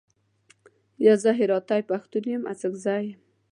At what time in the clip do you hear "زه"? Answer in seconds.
1.23-1.29